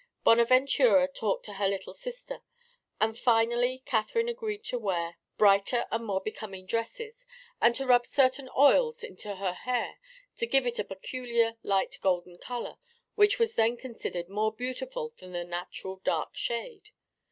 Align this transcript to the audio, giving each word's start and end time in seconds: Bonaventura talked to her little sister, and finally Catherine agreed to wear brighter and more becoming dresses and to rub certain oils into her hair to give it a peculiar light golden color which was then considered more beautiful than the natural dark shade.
Bonaventura 0.23 1.07
talked 1.07 1.45
to 1.45 1.53
her 1.53 1.67
little 1.67 1.93
sister, 1.93 2.41
and 2.99 3.15
finally 3.15 3.83
Catherine 3.85 4.27
agreed 4.27 4.63
to 4.63 4.79
wear 4.79 5.17
brighter 5.37 5.85
and 5.91 6.07
more 6.07 6.19
becoming 6.21 6.65
dresses 6.65 7.23
and 7.61 7.75
to 7.75 7.85
rub 7.85 8.07
certain 8.07 8.49
oils 8.57 9.03
into 9.03 9.35
her 9.35 9.53
hair 9.53 9.99
to 10.37 10.47
give 10.47 10.65
it 10.65 10.79
a 10.79 10.83
peculiar 10.83 11.55
light 11.61 11.99
golden 12.01 12.39
color 12.39 12.77
which 13.13 13.37
was 13.37 13.53
then 13.53 13.77
considered 13.77 14.27
more 14.27 14.51
beautiful 14.51 15.13
than 15.17 15.33
the 15.33 15.43
natural 15.43 15.97
dark 16.03 16.35
shade. 16.35 16.89